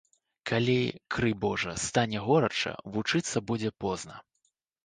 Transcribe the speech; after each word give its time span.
Калі, 0.51 0.77
крый 1.15 1.33
божа, 1.43 1.75
стане 1.83 2.19
горача, 2.31 2.73
вучыцца 2.97 3.47
будзе 3.53 3.75
позна. 3.87 4.15